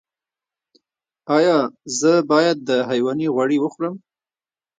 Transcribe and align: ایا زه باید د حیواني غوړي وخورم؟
ایا 1.37 1.57
زه 1.99 2.11
باید 2.31 2.57
د 2.69 2.69
حیواني 2.89 3.27
غوړي 3.35 3.57
وخورم؟ 3.59 3.95